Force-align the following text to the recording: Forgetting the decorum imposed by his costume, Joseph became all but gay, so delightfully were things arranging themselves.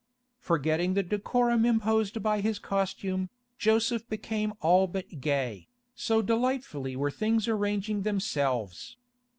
Forgetting 0.39 0.95
the 0.95 1.03
decorum 1.03 1.63
imposed 1.63 2.23
by 2.23 2.41
his 2.41 2.57
costume, 2.57 3.29
Joseph 3.59 4.09
became 4.09 4.51
all 4.59 4.87
but 4.87 5.21
gay, 5.21 5.67
so 5.93 6.23
delightfully 6.23 6.95
were 6.95 7.11
things 7.11 7.47
arranging 7.47 8.01
themselves. 8.01 8.97